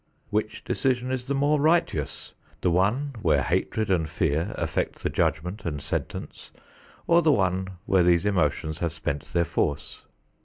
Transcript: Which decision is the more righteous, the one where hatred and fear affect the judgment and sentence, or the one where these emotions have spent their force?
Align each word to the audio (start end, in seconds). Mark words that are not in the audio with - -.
Which 0.31 0.63
decision 0.63 1.11
is 1.11 1.25
the 1.25 1.35
more 1.35 1.61
righteous, 1.61 2.33
the 2.61 2.71
one 2.71 3.13
where 3.21 3.43
hatred 3.43 3.91
and 3.91 4.09
fear 4.09 4.55
affect 4.57 5.03
the 5.03 5.11
judgment 5.11 5.63
and 5.63 5.79
sentence, 5.79 6.49
or 7.05 7.21
the 7.21 7.31
one 7.31 7.77
where 7.85 8.01
these 8.01 8.25
emotions 8.25 8.79
have 8.79 8.93
spent 8.93 9.31
their 9.31 9.45
force? 9.45 10.01